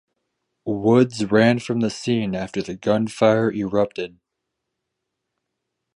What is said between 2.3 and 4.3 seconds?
after the gunfire erupted.